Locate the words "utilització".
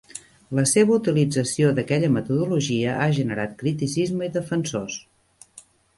1.01-1.69